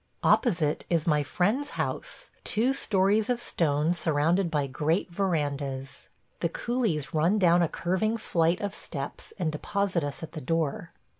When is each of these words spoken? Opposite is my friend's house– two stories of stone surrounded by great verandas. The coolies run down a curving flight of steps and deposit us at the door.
Opposite 0.23 0.83
is 0.89 1.05
my 1.05 1.21
friend's 1.21 1.69
house– 1.77 2.31
two 2.43 2.73
stories 2.73 3.29
of 3.29 3.39
stone 3.39 3.93
surrounded 3.93 4.49
by 4.49 4.65
great 4.65 5.11
verandas. 5.11 6.09
The 6.39 6.49
coolies 6.49 7.13
run 7.13 7.37
down 7.37 7.61
a 7.61 7.69
curving 7.69 8.17
flight 8.17 8.61
of 8.61 8.73
steps 8.73 9.31
and 9.37 9.51
deposit 9.51 10.03
us 10.03 10.23
at 10.23 10.31
the 10.31 10.41
door. 10.41 10.91